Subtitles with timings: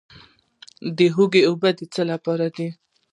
[0.97, 2.67] د هوږې اوبه د څه لپاره دي؟